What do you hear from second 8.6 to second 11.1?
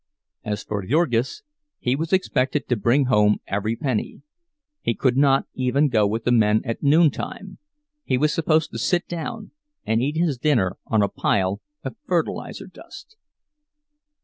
to sit down and eat his dinner on a